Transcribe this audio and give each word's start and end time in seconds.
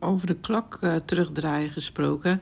over 0.00 0.26
de 0.26 0.36
klok 0.36 0.78
uh, 0.80 0.96
terugdraaien 0.96 1.70
gesproken. 1.70 2.40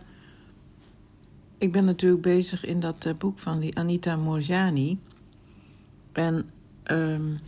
Ik 1.58 1.72
ben 1.72 1.84
natuurlijk 1.84 2.22
bezig 2.22 2.64
in 2.64 2.80
dat 2.80 3.06
uh, 3.06 3.14
boek 3.18 3.38
van 3.38 3.58
die 3.58 3.78
Anita 3.78 4.16
Morjani. 4.16 4.98
En 6.12 6.50
um, 6.84 7.40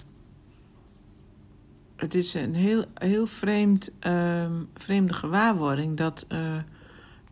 het 1.96 2.14
is 2.14 2.34
een 2.34 2.54
heel, 2.54 2.84
heel 2.94 3.26
vreemd, 3.26 3.90
um, 4.00 4.68
vreemde 4.74 5.12
gewaarwording 5.12 5.96
dat 5.96 6.26
uh, 6.28 6.38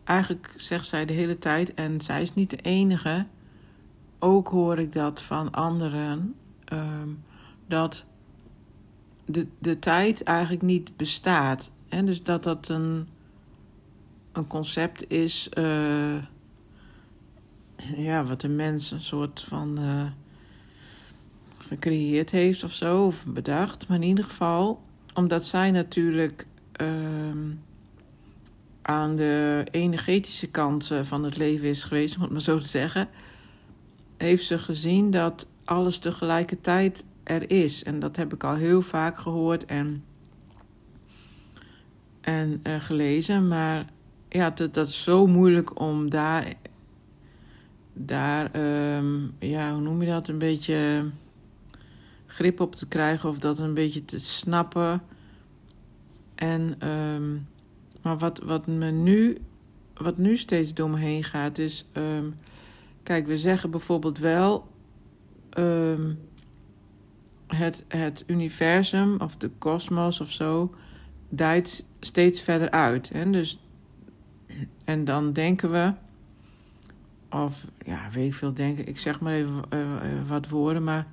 eigenlijk 0.03 0.53
zegt 0.57 0.85
zij 0.85 1.05
de 1.05 1.13
hele 1.13 1.37
tijd, 1.37 1.73
en 1.73 2.01
zij 2.01 2.21
is 2.21 2.33
niet 2.33 2.49
de 2.49 2.57
enige, 2.61 3.25
ook 4.19 4.47
hoor 4.47 4.79
ik 4.79 4.93
dat 4.93 5.21
van 5.21 5.51
anderen, 5.51 6.35
um, 6.73 7.23
dat 7.67 8.05
de, 9.25 9.47
de 9.59 9.79
tijd 9.79 10.23
eigenlijk 10.23 10.61
niet 10.61 10.97
bestaat. 10.97 11.71
En 11.89 12.05
dus 12.05 12.23
dat 12.23 12.43
dat 12.43 12.69
een, 12.69 13.07
een 14.31 14.47
concept 14.47 15.09
is, 15.11 15.49
uh, 15.57 16.23
ja, 17.95 18.23
wat 18.23 18.43
een 18.43 18.55
mens 18.55 18.91
een 18.91 19.01
soort 19.01 19.41
van 19.41 19.79
uh, 19.79 20.05
gecreëerd 21.57 22.31
heeft 22.31 22.63
of 22.63 22.71
zo, 22.71 23.05
of 23.05 23.25
bedacht. 23.25 23.87
Maar 23.87 23.97
in 23.97 24.07
ieder 24.07 24.23
geval, 24.23 24.81
omdat 25.13 25.45
zij 25.45 25.71
natuurlijk 25.71 26.47
uh, 26.81 26.87
aan 28.81 29.15
de 29.15 29.67
energetische 29.71 30.47
kant 30.47 30.91
van 31.01 31.23
het 31.23 31.37
leven 31.37 31.67
is 31.67 31.83
geweest, 31.83 32.15
om 32.15 32.21
het 32.21 32.31
maar 32.31 32.41
zo 32.41 32.59
te 32.59 32.67
zeggen, 32.67 33.09
heeft 34.17 34.45
ze 34.45 34.57
gezien 34.59 35.11
dat 35.11 35.47
alles 35.63 35.97
tegelijkertijd 35.97 37.05
er 37.23 37.51
is. 37.51 37.83
En 37.83 37.99
dat 37.99 38.15
heb 38.15 38.33
ik 38.33 38.43
al 38.43 38.55
heel 38.55 38.81
vaak 38.81 39.19
gehoord 39.19 39.65
en, 39.65 40.03
en 42.21 42.59
uh, 42.63 42.75
gelezen. 42.79 43.47
Maar 43.47 43.85
ja, 44.29 44.49
dat, 44.49 44.73
dat 44.73 44.87
is 44.87 45.03
zo 45.03 45.27
moeilijk 45.27 45.79
om 45.79 46.09
daar, 46.09 46.53
daar 47.93 48.55
um, 48.95 49.33
ja, 49.39 49.73
hoe 49.73 49.81
noem 49.81 50.01
je 50.01 50.09
dat, 50.09 50.27
een 50.27 50.37
beetje 50.37 51.09
grip 52.25 52.59
op 52.59 52.75
te 52.75 52.87
krijgen 52.87 53.29
of 53.29 53.39
dat 53.39 53.59
een 53.59 53.73
beetje 53.73 54.05
te 54.05 54.19
snappen. 54.19 55.01
En, 56.35 56.87
um, 56.87 57.47
maar 58.01 58.17
wat, 58.17 58.39
wat 58.39 58.67
me 58.67 58.91
nu, 58.91 59.37
wat 59.93 60.17
nu 60.17 60.37
steeds 60.37 60.73
door 60.73 60.89
me 60.89 60.97
heen 60.97 61.23
gaat, 61.23 61.57
is, 61.57 61.85
um, 61.93 62.35
kijk, 63.03 63.27
we 63.27 63.37
zeggen 63.37 63.71
bijvoorbeeld 63.71 64.17
wel, 64.17 64.67
het, 67.47 67.83
het 67.87 68.23
universum 68.27 69.21
of 69.21 69.35
de 69.35 69.49
kosmos 69.57 70.21
of 70.21 70.31
zo 70.31 70.73
dijt 71.29 71.85
steeds 71.99 72.41
verder 72.41 72.71
uit. 72.71 73.09
Hè? 73.09 73.29
Dus, 73.29 73.59
en 74.83 75.05
dan 75.05 75.33
denken 75.33 75.71
we, 75.71 75.93
of 77.29 77.65
ja, 77.85 78.09
weet 78.11 78.27
ik 78.27 78.33
veel 78.33 78.53
denken, 78.53 78.87
ik 78.87 78.99
zeg 78.99 79.19
maar 79.19 79.33
even 79.33 79.63
uh, 79.73 79.79
wat 80.27 80.49
woorden, 80.49 80.83
maar 80.83 81.07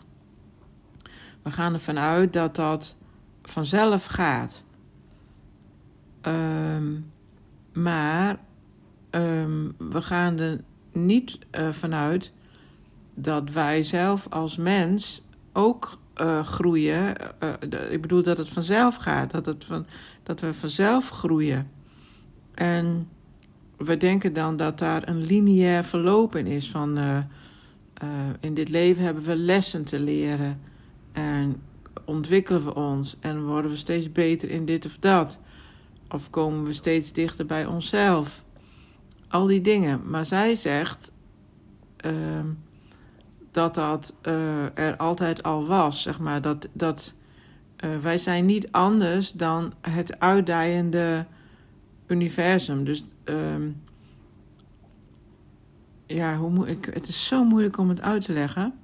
we 1.42 1.50
gaan 1.50 1.72
ervan 1.72 1.98
uit 1.98 2.32
dat 2.32 2.56
dat 2.56 2.96
vanzelf 3.42 4.04
gaat. 4.04 4.64
Um, 6.22 7.12
maar 7.72 8.38
um, 9.10 9.74
we 9.78 10.02
gaan 10.02 10.38
er 10.38 10.60
niet 10.92 11.38
uh, 11.52 11.72
vanuit 11.72 12.32
dat 13.14 13.50
wij 13.50 13.82
zelf 13.82 14.26
als 14.30 14.56
mens 14.56 15.24
ook 15.52 15.98
uh, 16.20 16.44
groeien. 16.44 17.14
Uh, 17.42 17.52
ik 17.90 18.02
bedoel 18.02 18.22
dat 18.22 18.38
het 18.38 18.48
vanzelf 18.48 18.96
gaat, 18.96 19.30
dat, 19.30 19.46
het 19.46 19.64
van, 19.64 19.86
dat 20.22 20.40
we 20.40 20.54
vanzelf 20.54 21.08
groeien. 21.08 21.70
En 22.54 23.08
we 23.76 23.96
denken 23.96 24.32
dan 24.32 24.56
dat 24.56 24.78
daar 24.78 25.08
een 25.08 25.24
lineair 25.24 25.84
verloop 25.84 26.36
in 26.36 26.46
is 26.46 26.70
van 26.70 26.98
in 28.40 28.54
dit 28.54 28.68
leven 28.68 29.04
hebben 29.04 29.22
we 29.22 29.36
lessen 29.36 29.84
te 29.84 29.98
leren 29.98 30.60
en 31.12 31.62
ontwikkelen 32.04 32.64
we 32.64 32.74
ons 32.74 33.16
en 33.20 33.44
worden 33.44 33.70
we 33.70 33.76
steeds 33.76 34.12
beter 34.12 34.50
in 34.50 34.64
dit 34.64 34.84
of 34.84 34.96
dat. 35.00 35.38
Of 36.08 36.30
komen 36.30 36.64
we 36.64 36.72
steeds 36.72 37.12
dichter 37.12 37.46
bij 37.46 37.66
onszelf. 37.66 38.44
Al 39.28 39.46
die 39.46 39.60
dingen. 39.60 40.00
Maar 40.10 40.26
zij 40.26 40.54
zegt 40.54 41.12
ehm, 41.96 42.46
dat 43.56 43.74
dat 43.74 44.14
uh, 44.22 44.78
er 44.78 44.96
altijd 44.96 45.42
al 45.42 45.66
was, 45.66 46.02
zeg 46.02 46.18
maar. 46.18 46.40
Dat, 46.40 46.68
dat 46.72 47.14
uh, 47.84 47.98
wij 47.98 48.18
zijn 48.18 48.44
niet 48.44 48.72
anders 48.72 49.32
dan 49.32 49.72
het 49.80 50.20
uitdijende 50.20 51.26
universum. 52.06 52.84
Dus 52.84 53.04
um, 53.24 53.82
ja, 56.06 56.36
hoe 56.36 56.50
moet 56.50 56.68
ik, 56.68 56.90
het 56.92 57.08
is 57.08 57.26
zo 57.26 57.44
moeilijk 57.44 57.78
om 57.78 57.88
het 57.88 58.00
uit 58.00 58.24
te 58.24 58.32
leggen. 58.32 58.74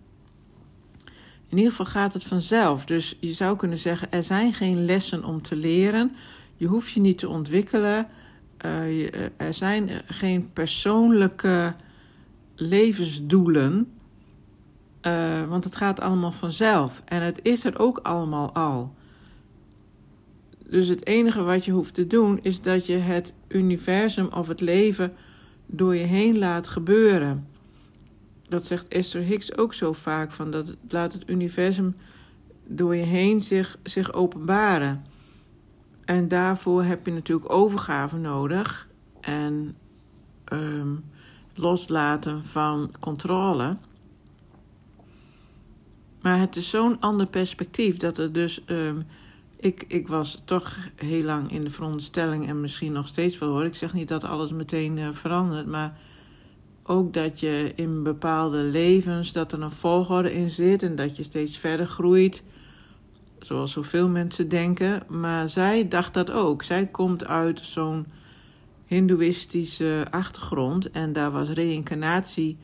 In 1.49 1.56
ieder 1.56 1.71
geval 1.71 1.87
gaat 1.87 2.12
het 2.12 2.25
vanzelf. 2.25 2.84
Dus 2.84 3.16
je 3.21 3.33
zou 3.33 3.56
kunnen 3.56 3.78
zeggen, 3.78 4.12
er 4.12 4.22
zijn 4.22 4.53
geen 4.53 4.84
lessen 4.84 5.25
om 5.25 5.43
te 5.43 5.56
leren. 5.56 6.16
Je 6.56 6.66
hoeft 6.66 6.93
je 6.93 7.00
niet 7.00 7.19
te 7.19 7.28
ontwikkelen. 7.28 8.06
Je, 8.62 9.31
er 9.37 9.54
zijn 9.54 9.91
geen 10.06 10.53
persoonlijke 10.53 11.75
levensdoelen. 12.54 13.93
Uh, 15.02 15.48
want 15.48 15.64
het 15.64 15.76
gaat 15.76 16.00
allemaal 16.00 16.32
vanzelf. 16.32 17.02
En 17.04 17.22
het 17.22 17.40
is 17.42 17.64
er 17.64 17.78
ook 17.78 17.98
allemaal 17.98 18.52
al. 18.52 18.94
Dus 20.66 20.88
het 20.88 21.06
enige 21.06 21.42
wat 21.42 21.64
je 21.64 21.72
hoeft 21.72 21.94
te 21.94 22.06
doen 22.06 22.38
is 22.42 22.60
dat 22.60 22.86
je 22.86 22.96
het 22.96 23.34
universum 23.48 24.28
of 24.34 24.48
het 24.48 24.60
leven 24.60 25.14
door 25.66 25.96
je 25.96 26.04
heen 26.04 26.38
laat 26.38 26.68
gebeuren. 26.68 27.46
Dat 28.48 28.66
zegt 28.66 28.88
Esther 28.88 29.22
Hicks 29.22 29.56
ook 29.56 29.74
zo 29.74 29.92
vaak: 29.92 30.32
van 30.32 30.50
dat 30.50 30.76
laat 30.88 31.12
het 31.12 31.30
universum 31.30 31.96
door 32.66 32.96
je 32.96 33.04
heen 33.04 33.41
zich, 33.41 33.78
zich 33.82 34.12
openbaren. 34.12 35.04
En 36.04 36.28
daarvoor 36.28 36.82
heb 36.82 37.06
je 37.06 37.12
natuurlijk 37.12 37.52
overgave 37.52 38.16
nodig 38.16 38.88
en 39.20 39.76
um, 40.52 41.04
loslaten 41.54 42.44
van 42.44 42.91
controle. 43.00 43.76
Maar 46.22 46.38
het 46.38 46.56
is 46.56 46.71
zo'n 46.71 47.00
ander 47.00 47.27
perspectief 47.27 47.97
dat 47.97 48.19
er 48.19 48.33
dus. 48.33 48.62
Um, 48.66 49.06
ik, 49.62 49.84
ik 49.88 50.09
was 50.09 50.43
toch 50.44 50.78
heel 50.97 51.22
lang 51.22 51.53
in 51.53 51.65
de 51.65 51.71
veronderstelling 51.71 52.49
en 52.49 52.60
misschien 52.60 52.93
nog 52.93 53.09
steeds 53.09 53.38
wel 53.38 53.49
hoor. 53.49 53.65
Ik 53.65 53.75
zeg 53.75 53.94
niet 53.94 54.09
dat 54.09 54.25
alles 54.25 54.53
meteen 54.53 54.97
uh, 54.97 55.09
verandert, 55.12 55.66
maar 55.66 55.99
ook 56.83 57.12
dat 57.12 57.41
je 57.41 57.72
in 57.75 58.03
bepaalde 58.03 58.56
levens 58.56 59.33
dat 59.33 59.53
er 59.53 59.62
een 59.62 59.71
volgorde 59.71 60.34
in 60.34 60.50
zit 60.50 60.83
en 60.83 60.94
dat 60.94 61.16
je 61.16 61.22
steeds 61.22 61.59
verder 61.59 61.87
groeit. 61.87 62.43
Zoals 63.39 63.72
zoveel 63.72 64.09
mensen 64.09 64.49
denken. 64.49 65.03
Maar 65.09 65.49
zij 65.49 65.89
dacht 65.89 66.15
dat 66.15 66.31
ook. 66.31 66.62
Zij 66.62 66.87
komt 66.87 67.27
uit 67.27 67.60
zo'n 67.60 68.06
Hindoeïstische 68.87 70.06
achtergrond 70.10 70.91
en 70.91 71.12
daar 71.12 71.31
was 71.31 71.49
reïncarnatie 71.49 72.59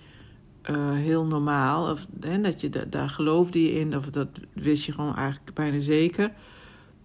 uh, 0.71 0.93
heel 0.93 1.25
normaal. 1.25 1.91
Of, 1.91 2.06
hè, 2.21 2.41
dat 2.41 2.61
je, 2.61 2.69
da, 2.69 2.84
daar 2.84 3.09
geloofde 3.09 3.62
je 3.62 3.73
in, 3.73 3.97
of 3.97 4.11
dat 4.11 4.29
wist 4.53 4.84
je 4.84 4.93
gewoon 4.93 5.17
eigenlijk 5.17 5.55
bijna 5.55 5.81
zeker 5.81 6.33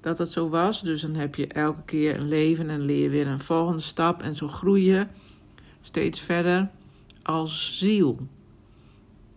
dat 0.02 0.18
het 0.18 0.32
zo 0.32 0.50
was. 0.50 0.82
Dus 0.82 1.02
dan 1.02 1.16
heb 1.16 1.36
je 1.36 1.48
elke 1.48 1.82
keer 1.86 2.20
een 2.20 2.28
leven 2.28 2.70
en 2.70 2.82
leer 2.82 3.04
je 3.04 3.10
weer 3.10 3.28
een 3.28 3.40
volgende 3.40 3.82
stap. 3.82 4.22
En 4.22 4.36
zo 4.36 4.48
groei 4.48 4.86
je 4.86 5.08
steeds 5.82 6.20
verder 6.20 6.70
als 7.22 7.78
ziel. 7.78 8.20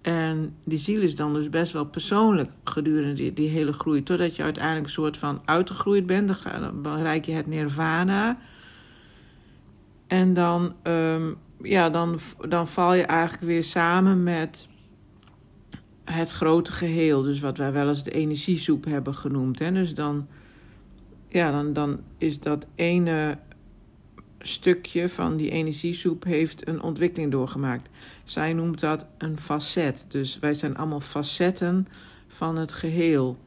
En 0.03 0.55
die 0.65 0.79
ziel 0.79 1.01
is 1.01 1.17
dan 1.17 1.35
dus 1.35 1.51
best 1.51 1.73
wel 1.73 1.85
persoonlijk 1.85 2.51
gedurende 2.65 3.13
die, 3.13 3.33
die 3.33 3.49
hele 3.49 3.73
groei. 3.73 4.03
Totdat 4.03 4.37
je 4.37 4.43
uiteindelijk 4.43 4.87
een 4.87 4.93
soort 4.93 5.17
van 5.17 5.43
uitgegroeid 5.45 6.07
bent. 6.07 6.43
Dan 6.61 6.83
bereik 6.83 7.25
je 7.25 7.33
het 7.33 7.47
nirvana. 7.47 8.39
En 10.07 10.35
dan 10.35 10.75
um, 10.83 11.37
ja, 11.63 11.91
dan, 11.91 12.19
dan 12.49 12.69
val 12.69 12.95
je 12.95 13.03
eigenlijk 13.03 13.43
weer 13.43 13.65
samen 13.65 14.23
met 14.23 14.69
het 16.05 16.31
grote 16.31 16.73
geheel. 16.73 17.23
Dus 17.23 17.41
wat 17.41 17.59
wij 17.59 17.73
wel 17.73 17.89
eens 17.89 18.03
de 18.03 18.11
energiesoep 18.11 18.85
hebben 18.85 19.15
genoemd. 19.15 19.59
Hè? 19.59 19.73
Dus 19.73 19.95
dan, 19.95 20.27
ja, 21.29 21.51
dan, 21.51 21.73
dan 21.73 22.01
is 22.19 22.41
dat 22.41 22.67
ene 22.75 23.39
stukje 24.39 25.09
van 25.09 25.37
die 25.37 25.51
energiesoep 25.51 26.25
heeft 26.25 26.69
een 26.69 26.83
ontwikkeling 26.83 27.33
doorgemaakt. 27.33 27.89
Zij 28.25 28.53
noemt 28.53 28.81
dat 28.81 29.07
een 29.19 29.39
facet. 29.39 30.07
Dus 30.09 30.39
wij 30.39 30.55
zijn 30.55 30.77
allemaal 30.77 31.01
facetten 31.01 31.89
van 32.29 32.57
het 32.57 32.73
geheel. 32.73 33.39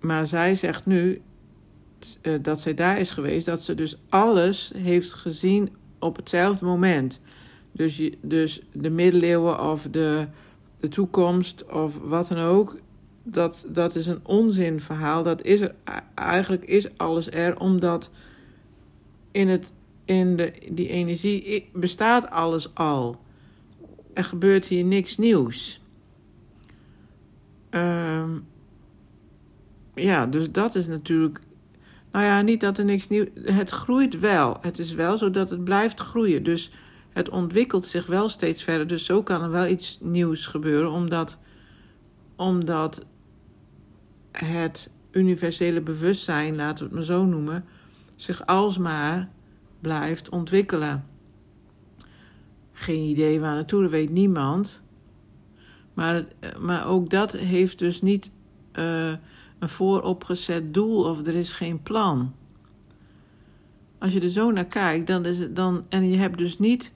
Maar 0.00 0.26
zij 0.26 0.54
zegt 0.54 0.86
nu 0.86 1.20
uh, 2.22 2.38
dat 2.42 2.60
zij 2.60 2.74
daar 2.74 2.98
is 2.98 3.10
geweest, 3.10 3.46
dat 3.46 3.62
ze 3.62 3.74
dus 3.74 3.96
alles 4.08 4.72
heeft 4.76 5.14
gezien 5.14 5.70
op 5.98 6.16
hetzelfde 6.16 6.64
moment. 6.64 7.20
Dus, 7.72 8.10
dus 8.20 8.60
de 8.72 8.90
middeleeuwen 8.90 9.70
of 9.70 9.86
de, 9.90 10.26
de 10.80 10.88
toekomst 10.88 11.64
of 11.72 11.98
wat 11.98 12.28
dan 12.28 12.38
ook, 12.38 12.78
dat, 13.22 13.66
dat 13.68 13.94
is 13.94 14.06
een 14.06 14.20
onzinverhaal. 14.22 15.22
Dat 15.22 15.42
is 15.42 15.60
er, 15.60 15.74
eigenlijk 16.14 16.64
is 16.64 16.98
alles 16.98 17.30
er 17.30 17.60
omdat 17.60 18.10
in, 19.30 19.48
het, 19.48 19.72
in 20.04 20.36
de, 20.36 20.52
die 20.70 20.88
energie 20.88 21.68
bestaat 21.72 22.30
alles 22.30 22.74
al. 22.74 23.20
Er 24.12 24.24
gebeurt 24.24 24.64
hier 24.64 24.84
niks 24.84 25.16
nieuws. 25.16 25.80
Um, 27.70 28.46
ja, 29.94 30.26
dus 30.26 30.50
dat 30.50 30.74
is 30.74 30.86
natuurlijk. 30.86 31.40
Nou 32.18 32.30
ja, 32.30 32.40
niet 32.40 32.60
dat 32.60 32.78
er 32.78 32.84
niks 32.84 33.08
nieuws. 33.08 33.28
Het 33.42 33.70
groeit 33.70 34.18
wel. 34.18 34.58
Het 34.60 34.78
is 34.78 34.94
wel 34.94 35.16
zo 35.18 35.30
dat 35.30 35.50
het 35.50 35.64
blijft 35.64 36.00
groeien. 36.00 36.42
Dus 36.42 36.70
het 37.12 37.28
ontwikkelt 37.28 37.86
zich 37.86 38.06
wel 38.06 38.28
steeds 38.28 38.62
verder. 38.62 38.86
Dus 38.86 39.04
zo 39.04 39.22
kan 39.22 39.42
er 39.42 39.50
wel 39.50 39.66
iets 39.66 39.98
nieuws 40.02 40.46
gebeuren, 40.46 40.90
omdat, 40.90 41.38
omdat 42.36 43.06
het 44.32 44.90
universele 45.10 45.80
bewustzijn, 45.80 46.56
laten 46.56 46.78
we 46.78 46.84
het 46.84 46.94
maar 46.94 47.16
zo 47.16 47.24
noemen, 47.24 47.64
zich 48.16 48.46
alsmaar 48.46 49.28
blijft 49.80 50.28
ontwikkelen. 50.28 51.06
Geen 52.72 53.02
idee 53.02 53.40
waar 53.40 53.54
naartoe, 53.54 53.82
dat 53.82 53.90
weet 53.90 54.10
niemand. 54.10 54.82
Maar, 55.94 56.24
maar 56.58 56.86
ook 56.86 57.10
dat 57.10 57.32
heeft 57.32 57.78
dus 57.78 58.02
niet 58.02 58.30
uh, 58.72 59.12
een 59.58 59.68
vooropgezet 59.68 60.74
doel 60.74 61.04
of 61.04 61.26
er 61.26 61.34
is 61.34 61.52
geen 61.52 61.82
plan. 61.82 62.34
Als 63.98 64.12
je 64.12 64.20
er 64.20 64.30
zo 64.30 64.50
naar 64.50 64.66
kijkt, 64.66 65.06
dan 65.06 65.24
is 65.24 65.38
het 65.38 65.56
dan. 65.56 65.84
En 65.88 66.10
je 66.10 66.16
hebt 66.16 66.38
dus 66.38 66.58
niet. 66.58 66.92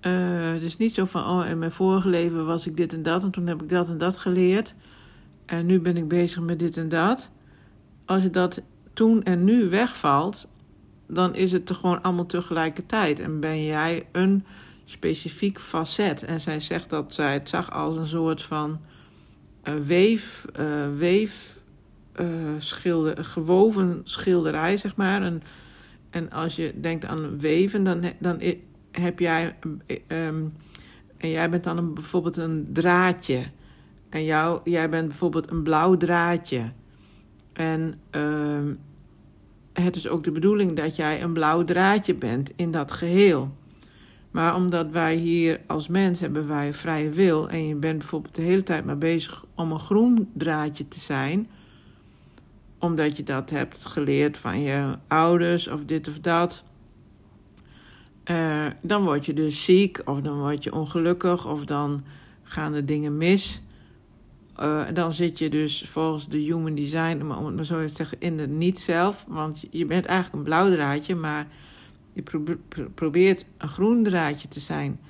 Uh, 0.00 0.52
het 0.52 0.62
is 0.62 0.76
niet 0.76 0.94
zo 0.94 1.04
van, 1.04 1.24
oh, 1.24 1.48
in 1.48 1.58
mijn 1.58 1.72
vorige 1.72 2.08
leven 2.08 2.46
was 2.46 2.66
ik 2.66 2.76
dit 2.76 2.92
en 2.92 3.02
dat 3.02 3.22
en 3.22 3.30
toen 3.30 3.46
heb 3.46 3.62
ik 3.62 3.68
dat 3.68 3.88
en 3.88 3.98
dat 3.98 4.16
geleerd. 4.16 4.74
En 5.46 5.66
nu 5.66 5.80
ben 5.80 5.96
ik 5.96 6.08
bezig 6.08 6.42
met 6.42 6.58
dit 6.58 6.76
en 6.76 6.88
dat. 6.88 7.30
Als 8.04 8.22
je 8.22 8.30
dat 8.30 8.62
toen 8.92 9.22
en 9.22 9.44
nu 9.44 9.68
wegvalt, 9.68 10.46
dan 11.06 11.34
is 11.34 11.52
het 11.52 11.68
er 11.68 11.74
gewoon 11.74 12.02
allemaal 12.02 12.26
tegelijkertijd. 12.26 13.20
En 13.20 13.40
ben 13.40 13.64
jij 13.64 14.06
een 14.12 14.44
specifiek 14.84 15.60
facet. 15.60 16.22
En 16.24 16.40
zij 16.40 16.60
zegt 16.60 16.90
dat 16.90 17.14
zij 17.14 17.32
het 17.32 17.48
zag 17.48 17.72
als 17.72 17.96
een 17.96 18.06
soort 18.06 18.42
van 18.42 18.80
uh, 19.64 19.74
weef, 19.74 20.44
uh, 20.60 20.96
weef 20.96 21.57
uh, 22.20 22.26
schilder, 22.58 23.24
gewoven 23.24 24.00
schilderij, 24.04 24.76
zeg 24.76 24.96
maar. 24.96 25.22
En, 25.22 25.42
en 26.10 26.30
als 26.30 26.56
je 26.56 26.74
denkt 26.80 27.04
aan 27.04 27.38
weven, 27.38 27.84
dan, 27.84 28.02
dan 28.18 28.40
heb 28.90 29.18
jij. 29.18 29.56
Um, 30.06 30.52
en 31.18 31.30
jij 31.30 31.50
bent 31.50 31.64
dan 31.64 31.76
een, 31.76 31.94
bijvoorbeeld 31.94 32.36
een 32.36 32.68
draadje. 32.72 33.42
En 34.08 34.24
jou, 34.24 34.60
jij 34.64 34.88
bent 34.90 35.08
bijvoorbeeld 35.08 35.50
een 35.50 35.62
blauw 35.62 35.96
draadje. 35.96 36.72
En 37.52 37.94
uh, 38.10 38.72
het 39.72 39.96
is 39.96 40.08
ook 40.08 40.24
de 40.24 40.32
bedoeling 40.32 40.76
dat 40.76 40.96
jij 40.96 41.22
een 41.22 41.32
blauw 41.32 41.64
draadje 41.64 42.14
bent 42.14 42.52
in 42.56 42.70
dat 42.70 42.92
geheel. 42.92 43.56
Maar 44.30 44.54
omdat 44.54 44.90
wij 44.90 45.14
hier 45.14 45.60
als 45.66 45.88
mens 45.88 46.20
hebben 46.20 46.48
wij 46.48 46.74
vrije 46.74 47.10
wil 47.10 47.48
en 47.48 47.66
je 47.66 47.74
bent 47.74 47.98
bijvoorbeeld 47.98 48.34
de 48.34 48.42
hele 48.42 48.62
tijd 48.62 48.84
maar 48.84 48.98
bezig 48.98 49.44
om 49.54 49.72
een 49.72 49.78
groen 49.78 50.30
draadje 50.32 50.88
te 50.88 51.00
zijn, 51.00 51.48
omdat 52.78 53.16
je 53.16 53.22
dat 53.22 53.50
hebt 53.50 53.84
geleerd 53.84 54.36
van 54.36 54.60
je 54.60 54.98
ouders 55.08 55.68
of 55.68 55.84
dit 55.84 56.08
of 56.08 56.18
dat, 56.18 56.64
uh, 58.24 58.66
dan 58.82 59.04
word 59.04 59.26
je 59.26 59.34
dus 59.34 59.64
ziek 59.64 60.00
of 60.04 60.20
dan 60.20 60.38
word 60.38 60.64
je 60.64 60.74
ongelukkig 60.74 61.46
of 61.46 61.64
dan 61.64 62.04
gaan 62.42 62.72
de 62.72 62.84
dingen 62.84 63.16
mis. 63.16 63.62
Uh, 64.60 64.86
dan 64.94 65.12
zit 65.12 65.38
je 65.38 65.50
dus 65.50 65.82
volgens 65.86 66.28
de 66.28 66.38
human 66.38 66.74
design, 66.74 67.22
om 67.22 67.46
het 67.46 67.54
maar 67.54 67.64
zo 67.64 67.86
te 67.86 67.92
zeggen, 67.92 68.20
in 68.20 68.36
de 68.36 68.48
niet-zelf. 68.48 69.24
Want 69.28 69.64
je 69.70 69.86
bent 69.86 70.06
eigenlijk 70.06 70.36
een 70.36 70.50
blauw 70.52 70.70
draadje, 70.70 71.14
maar 71.14 71.46
je 72.12 72.22
probeert 72.94 73.44
een 73.58 73.68
groen 73.68 74.02
draadje 74.02 74.48
te 74.48 74.60
zijn. 74.60 75.00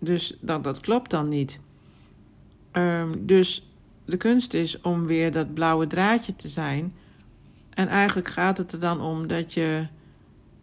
Dus 0.00 0.38
dat, 0.40 0.64
dat 0.64 0.80
klopt 0.80 1.10
dan 1.10 1.28
niet. 1.28 1.60
Um, 2.72 3.26
dus 3.26 3.65
de 4.06 4.16
kunst 4.16 4.54
is 4.54 4.80
om 4.80 5.06
weer 5.06 5.32
dat 5.32 5.54
blauwe 5.54 5.86
draadje 5.86 6.36
te 6.36 6.48
zijn. 6.48 6.94
En 7.70 7.88
eigenlijk 7.88 8.28
gaat 8.28 8.58
het 8.58 8.72
er 8.72 8.80
dan 8.80 9.00
om 9.00 9.26
dat 9.26 9.54
je 9.54 9.86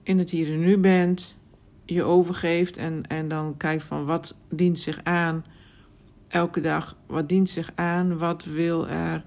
in 0.04 0.18
het 0.20 0.30
hier 0.30 0.54
en 0.54 0.60
nu 0.60 0.78
bent, 0.78 1.38
je 1.86 2.04
overgeeft 2.04 2.78
en, 2.78 3.04
en 3.08 3.28
dan 3.28 3.58
kijkt 3.58 3.84
van 3.84 4.06
wat 4.06 4.36
dient 4.50 4.80
zich 4.80 5.04
aan 5.04 5.46
elke 6.28 6.62
dag. 6.62 6.96
Wat 7.06 7.30
dient 7.30 7.50
zich 7.50 7.72
aan? 7.76 8.18
Wat 8.18 8.44
wil 8.44 8.88
er 8.88 9.24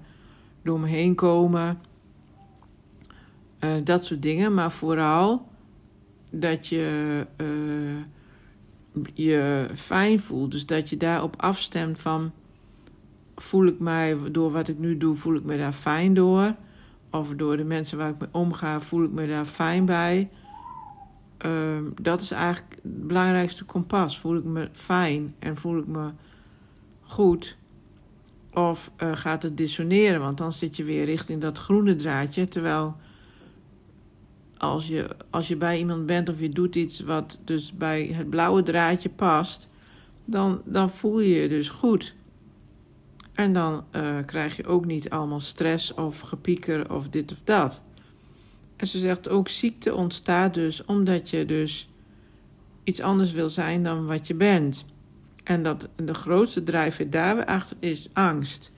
door 0.61 0.79
me 0.79 0.87
heen 0.87 1.15
komen? 1.15 1.79
Uh, 3.59 3.71
dat 3.83 4.05
soort 4.05 4.21
dingen. 4.21 4.53
Maar 4.53 4.71
vooral 4.71 5.47
dat 6.29 6.67
je 6.67 7.25
uh, 7.37 7.97
je 9.13 9.69
fijn 9.75 10.19
voelt. 10.19 10.51
Dus 10.51 10.65
dat 10.65 10.89
je 10.89 10.97
daarop 10.97 11.41
afstemt 11.41 11.99
van... 11.99 12.31
voel 13.41 13.65
ik 13.65 13.79
mij, 13.79 14.17
door 14.31 14.51
wat 14.51 14.67
ik 14.67 14.79
nu 14.79 14.97
doe, 14.97 15.15
voel 15.15 15.35
ik 15.35 15.43
me 15.43 15.57
daar 15.57 15.73
fijn 15.73 16.13
door? 16.13 16.55
Of 17.11 17.29
door 17.29 17.57
de 17.57 17.63
mensen 17.63 17.97
waar 17.97 18.09
ik 18.09 18.19
mee 18.19 18.29
omga, 18.31 18.79
voel 18.79 19.03
ik 19.03 19.11
me 19.11 19.27
daar 19.27 19.45
fijn 19.45 19.85
bij? 19.85 20.29
Uh, 21.45 21.77
dat 22.01 22.21
is 22.21 22.31
eigenlijk 22.31 22.79
het 22.83 23.07
belangrijkste 23.07 23.65
kompas. 23.65 24.19
Voel 24.19 24.35
ik 24.35 24.43
me 24.43 24.69
fijn 24.71 25.35
en 25.39 25.55
voel 25.55 25.77
ik 25.77 25.87
me 25.87 26.11
goed? 27.01 27.57
Of 28.53 28.91
uh, 29.03 29.15
gaat 29.15 29.43
het 29.43 29.57
dissoneren? 29.57 30.21
Want 30.21 30.37
dan 30.37 30.51
zit 30.51 30.77
je 30.77 30.83
weer 30.83 31.05
richting 31.05 31.41
dat 31.41 31.57
groene 31.57 31.95
draadje. 31.95 32.47
Terwijl 32.47 32.95
als 34.57 34.87
je, 34.87 35.07
als 35.29 35.47
je 35.47 35.55
bij 35.55 35.77
iemand 35.77 36.05
bent 36.05 36.29
of 36.29 36.39
je 36.39 36.49
doet 36.49 36.75
iets 36.75 36.99
wat 36.99 37.39
dus 37.43 37.73
bij 37.73 38.05
het 38.13 38.29
blauwe 38.29 38.63
draadje 38.63 39.09
past, 39.09 39.69
dan, 40.25 40.61
dan 40.65 40.89
voel 40.89 41.19
je 41.19 41.41
je 41.41 41.47
dus 41.47 41.69
goed. 41.69 42.15
En 43.37 43.53
dan 43.53 43.83
uh, 43.91 44.17
krijg 44.25 44.55
je 44.55 44.65
ook 44.65 44.85
niet 44.85 45.09
allemaal 45.09 45.39
stress 45.39 45.93
of 45.93 46.19
gepieker 46.19 46.93
of 46.93 47.09
dit 47.09 47.31
of 47.31 47.41
dat. 47.43 47.81
En 48.75 48.87
ze 48.87 48.99
zegt 48.99 49.29
ook 49.29 49.49
ziekte 49.49 49.95
ontstaat 49.95 50.53
dus 50.53 50.85
omdat 50.85 51.29
je 51.29 51.45
dus 51.45 51.89
iets 52.83 53.01
anders 53.01 53.31
wil 53.31 53.49
zijn 53.49 53.83
dan 53.83 54.05
wat 54.05 54.27
je 54.27 54.33
bent. 54.33 54.85
En 55.43 55.63
dat 55.63 55.87
de 55.95 56.13
grootste 56.13 56.63
drijfveer 56.63 57.09
daarachter 57.09 57.77
is 57.79 58.09
angst. 58.13 58.71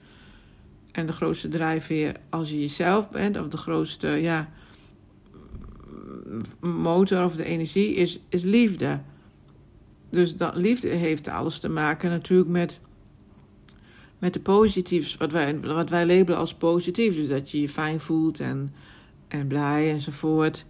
En 0.92 1.06
de 1.06 1.12
grootste 1.12 1.48
drijfveer 1.48 2.16
als 2.30 2.50
je 2.50 2.60
jezelf 2.60 3.10
bent, 3.10 3.38
of 3.38 3.48
de 3.48 3.56
grootste 3.56 4.08
ja, 4.08 4.52
motor 6.60 7.24
of 7.24 7.36
de 7.36 7.44
energie, 7.44 7.94
is, 7.94 8.20
is 8.28 8.42
liefde. 8.42 9.00
Dus 10.10 10.36
dat, 10.36 10.54
liefde 10.54 10.88
heeft 10.88 11.28
alles 11.28 11.58
te 11.58 11.68
maken 11.68 12.10
natuurlijk 12.10 12.50
met, 12.50 12.80
met 14.20 14.32
de 14.32 14.40
positiefs, 14.40 15.16
wat 15.16 15.32
wij, 15.32 15.60
wat 15.60 15.90
wij 15.90 16.06
labelen 16.06 16.38
als 16.38 16.54
positief. 16.54 17.16
Dus 17.16 17.28
dat 17.28 17.50
je 17.50 17.60
je 17.60 17.68
fijn 17.68 18.00
voelt 18.00 18.40
en, 18.40 18.72
en 19.28 19.46
blij 19.46 19.90
enzovoort. 19.90 20.66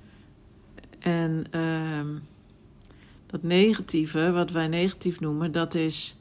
En. 0.99 1.45
Uh, 1.55 2.01
dat 3.31 3.43
negatieve, 3.43 4.33
wat 4.33 4.51
wij 4.51 4.69
negatief 4.69 5.21
noemen, 5.21 5.53
dat 5.53 5.75
is 5.75 6.17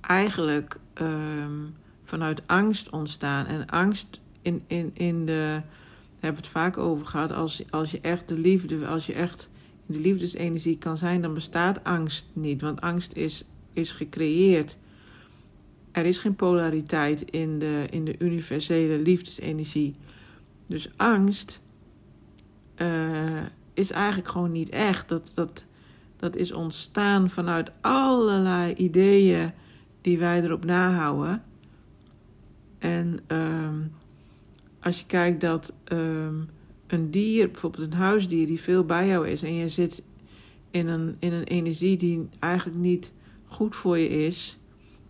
eigenlijk 0.00 0.78
um, 0.94 1.74
vanuit 2.04 2.42
angst 2.46 2.90
ontstaan. 2.90 3.46
En 3.46 3.66
angst 3.66 4.20
in, 4.42 4.62
in, 4.66 4.90
in 4.94 5.26
de. 5.26 5.62
Daar 6.20 6.34
hebben 6.34 6.42
we 6.42 6.58
het 6.58 6.74
vaak 6.74 6.78
over 6.78 7.06
gehad. 7.06 7.32
Als, 7.32 7.62
als 7.70 7.90
je 7.90 8.00
echt 8.00 8.28
de 8.28 8.38
liefde, 8.38 8.86
als 8.86 9.06
je 9.06 9.12
echt 9.12 9.50
in 9.86 9.94
de 9.94 10.00
liefdesenergie 10.00 10.78
kan 10.78 10.96
zijn, 10.96 11.22
dan 11.22 11.34
bestaat 11.34 11.84
angst 11.84 12.26
niet. 12.32 12.60
Want 12.60 12.80
angst 12.80 13.12
is, 13.12 13.44
is 13.72 13.92
gecreëerd. 13.92 14.78
Er 15.96 16.06
is 16.06 16.18
geen 16.18 16.36
polariteit 16.36 17.30
in 17.30 17.58
de, 17.58 17.86
in 17.90 18.04
de 18.04 18.14
universele 18.18 18.98
liefdesenergie. 18.98 19.94
Dus 20.66 20.90
angst 20.96 21.62
uh, 22.76 23.42
is 23.74 23.90
eigenlijk 23.90 24.28
gewoon 24.28 24.52
niet 24.52 24.68
echt. 24.68 25.08
Dat, 25.08 25.30
dat, 25.34 25.64
dat 26.16 26.36
is 26.36 26.52
ontstaan 26.52 27.30
vanuit 27.30 27.72
allerlei 27.80 28.74
ideeën 28.74 29.52
die 30.00 30.18
wij 30.18 30.42
erop 30.42 30.64
nahouden. 30.64 31.42
En 32.78 33.20
um, 33.26 33.92
als 34.80 34.98
je 34.98 35.06
kijkt 35.06 35.40
dat 35.40 35.74
um, 35.92 36.48
een 36.86 37.10
dier, 37.10 37.50
bijvoorbeeld 37.50 37.92
een 37.92 37.98
huisdier 37.98 38.46
die 38.46 38.60
veel 38.60 38.84
bij 38.84 39.06
jou 39.06 39.28
is 39.28 39.42
en 39.42 39.54
je 39.54 39.68
zit 39.68 40.02
in 40.70 40.86
een, 40.86 41.16
in 41.18 41.32
een 41.32 41.44
energie 41.44 41.96
die 41.96 42.28
eigenlijk 42.38 42.78
niet 42.78 43.12
goed 43.46 43.76
voor 43.76 43.98
je 43.98 44.08
is, 44.08 44.58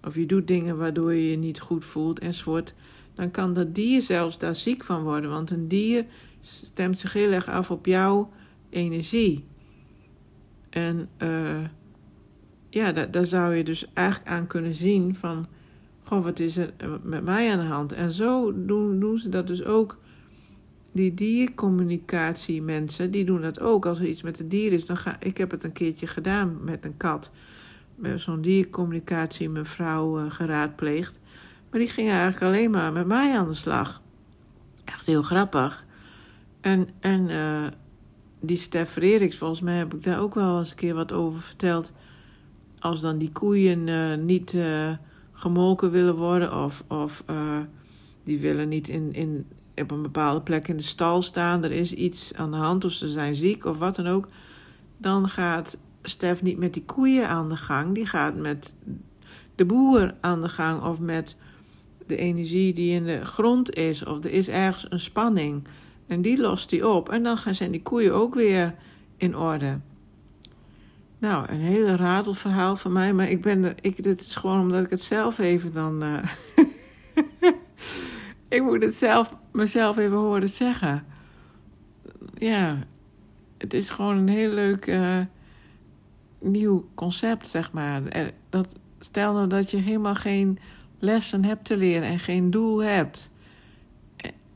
of 0.07 0.15
je 0.15 0.27
doet 0.27 0.47
dingen 0.47 0.77
waardoor 0.77 1.15
je 1.15 1.31
je 1.31 1.37
niet 1.37 1.61
goed 1.61 1.85
voelt 1.85 2.19
enzovoort, 2.19 2.75
dan 3.15 3.31
kan 3.31 3.53
dat 3.53 3.75
dier 3.75 4.03
zelfs 4.03 4.39
daar 4.39 4.55
ziek 4.55 4.85
van 4.85 5.03
worden. 5.03 5.31
Want 5.31 5.51
een 5.51 5.69
dier 5.69 6.05
stemt 6.43 6.99
zich 6.99 7.13
heel 7.13 7.33
erg 7.33 7.49
af 7.49 7.71
op 7.71 7.87
jouw 7.87 8.31
energie. 8.71 9.45
En 10.71 11.09
uh, 11.19 11.65
ja, 12.71 12.93
daar, 12.93 13.27
zou 13.27 13.55
je 13.55 13.65
dus 13.65 13.87
eigenlijk 13.93 14.31
aan 14.31 14.47
kunnen 14.47 14.75
zien 14.75 15.15
van... 15.15 15.47
Goh, 16.03 16.25
wat 16.25 16.39
is 16.39 16.57
er 16.57 16.73
met 17.03 17.25
mij 17.25 17.53
aan 17.53 17.59
de 17.59 17.65
hand? 17.65 17.93
En 17.93 18.13
zo 18.13 18.65
doen, 18.67 19.01
doen 19.01 19.19
ze 19.19 19.29
dat 19.29 19.47
dus 19.47 19.65
ook 19.65 19.99
die 20.93 21.15
diercommunicatie 21.15 22.63
mensen, 22.63 23.11
die 23.11 23.25
doen 23.25 23.41
dat 23.41 23.61
ook. 23.61 23.87
Als 23.87 23.99
er 23.99 24.07
iets 24.07 24.23
met 24.23 24.39
een 24.39 24.49
dier 24.49 24.73
is, 24.73 24.87
dan 24.87 24.97
ga 24.97 25.17
ik 25.21 25.37
heb 25.37 25.51
het 25.51 25.65
een 25.65 25.73
keertje 25.73 26.07
gedaan 26.07 26.59
met 26.65 26.85
een 26.85 26.97
kat. 26.97 27.31
Zo'n 28.17 28.41
diercommunicatie 28.41 29.49
mevrouw 29.49 30.21
uh, 30.21 30.31
geraadpleegd. 30.31 31.19
Maar 31.71 31.81
die 31.81 31.89
ging 31.89 32.09
eigenlijk 32.11 32.43
alleen 32.43 32.71
maar 32.71 32.93
met 32.93 33.07
mij 33.07 33.37
aan 33.37 33.49
de 33.49 33.55
slag. 33.55 34.03
Echt 34.85 35.07
heel 35.07 35.23
grappig. 35.23 35.85
En, 36.61 36.89
en 37.01 37.29
uh, 37.29 37.67
die 38.41 38.57
Stef 38.57 38.91
Freriks, 38.91 39.39
volgens 39.39 39.61
mij 39.61 39.77
heb 39.77 39.95
ik 39.95 40.03
daar 40.03 40.21
ook 40.21 40.35
wel 40.35 40.59
eens 40.59 40.71
een 40.71 40.77
keer 40.77 40.95
wat 40.95 41.13
over 41.13 41.41
verteld. 41.41 41.93
Als 42.79 43.01
dan 43.01 43.19
die 43.19 43.33
koeien 43.33 43.87
uh, 43.87 44.15
niet 44.15 44.57
gemolken 45.33 45.91
willen 45.91 46.17
worden 46.17 46.65
of, 46.65 46.85
of 46.89 47.25
die 48.25 48.39
willen 48.39 48.69
niet 48.69 48.89
in, 48.89 49.13
in, 49.13 49.47
op 49.77 49.91
een 49.91 50.03
bepaalde 50.03 50.41
plek 50.41 50.69
in 50.69 50.77
de 50.77 50.83
stal 50.83 51.23
staan, 51.23 51.65
er 51.65 51.73
is 51.73 51.93
iets 51.93 52.35
aan 52.35 52.51
de 52.51 52.57
hand 52.57 52.85
of 52.85 52.93
ze 52.93 53.09
zijn 53.09 53.35
ziek 53.35 53.65
of 53.65 53.79
wat 53.79 53.97
dan 53.97 54.07
ook, 54.07 54.29
dan 54.97 55.29
gaat 55.29 55.79
Stef 56.09 56.43
niet 56.43 56.59
met 56.59 56.73
die 56.73 56.85
koeien 56.85 57.29
aan 57.29 57.49
de 57.49 57.57
gang, 57.57 57.95
die 57.95 58.07
gaat 58.07 58.37
met 58.37 58.75
de 59.55 59.65
boer 59.65 60.15
aan 60.21 60.41
de 60.41 60.49
gang 60.49 60.83
of 60.83 61.01
met 61.01 61.37
de 62.07 62.17
energie 62.17 62.73
die 62.73 62.95
in 62.95 63.05
de 63.05 63.25
grond 63.25 63.75
is 63.75 64.05
of 64.05 64.25
er 64.25 64.31
is 64.31 64.49
ergens 64.49 64.87
een 64.89 65.01
spanning 65.01 65.67
en 66.07 66.23
die 66.23 66.41
lost 66.41 66.71
hij 66.71 66.83
op 66.83 67.09
en 67.09 67.23
dan 67.23 67.39
zijn 67.39 67.71
die 67.71 67.83
koeien 67.83 68.15
ook 68.15 68.35
weer 68.35 68.75
in 69.17 69.37
orde. 69.37 69.79
Nou, 71.19 71.49
een 71.49 71.61
hele 71.61 71.97
ratelverhaal 71.97 72.77
van 72.77 72.93
mij, 72.93 73.13
maar 73.13 73.31
ik 73.31 73.41
ben 73.41 73.75
ik, 73.81 74.03
dit 74.03 74.21
is 74.21 74.37
gewoon 74.37 74.61
omdat 74.61 74.85
ik 74.85 74.91
het 74.91 75.03
zelf 75.03 75.39
even 75.39 75.73
dan. 75.73 76.03
Uh, 76.03 76.23
ik 78.57 78.63
moet 78.63 78.83
het 78.83 78.95
zelf, 78.95 79.37
mezelf 79.53 79.97
even 79.97 80.17
horen 80.17 80.49
zeggen. 80.49 81.07
Ja, 82.35 82.79
het 83.59 83.75
is 83.75 83.91
gewoon 83.91 84.17
een 84.17 84.29
heel 84.29 84.51
leuk 84.51 84.87
uh, 84.87 85.21
nieuw 86.41 86.89
concept, 86.95 87.49
zeg 87.49 87.73
maar. 87.73 88.03
Dat, 88.51 88.69
stel 88.99 89.33
nou 89.33 89.47
dat 89.47 89.71
je 89.71 89.77
helemaal 89.77 90.15
geen 90.15 90.59
lessen 90.99 91.45
hebt 91.45 91.65
te 91.65 91.77
leren 91.77 92.09
en 92.09 92.19
geen 92.19 92.51
doel 92.51 92.83
hebt. 92.83 93.31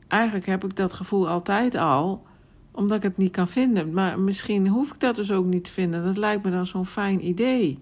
Eigenlijk 0.07 0.45
heb 0.45 0.63
ik 0.63 0.75
dat 0.75 0.93
gevoel 0.93 1.29
altijd 1.29 1.75
al, 1.75 2.23
omdat 2.71 2.97
ik 2.97 3.03
het 3.03 3.17
niet 3.17 3.31
kan 3.31 3.47
vinden. 3.47 3.93
Maar 3.93 4.19
misschien 4.19 4.67
hoef 4.67 4.93
ik 4.93 4.99
dat 4.99 5.15
dus 5.15 5.31
ook 5.31 5.45
niet 5.45 5.63
te 5.63 5.71
vinden. 5.71 6.03
Dat 6.03 6.17
lijkt 6.17 6.43
me 6.43 6.51
dan 6.51 6.65
zo'n 6.65 6.85
fijn 6.85 7.25
idee. 7.25 7.79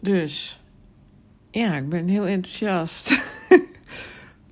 Dus, 0.00 0.60
ja, 1.50 1.74
ik 1.74 1.88
ben 1.88 2.08
heel 2.08 2.26
enthousiast. 2.26 3.18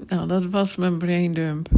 Nou, 0.06 0.28
dat 0.28 0.46
was 0.46 0.76
mijn 0.76 0.98
braindump. 0.98 1.68